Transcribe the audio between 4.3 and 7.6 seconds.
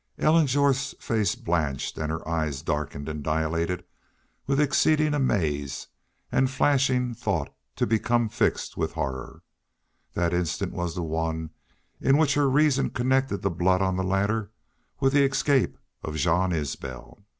with exceeding amaze and flashing thought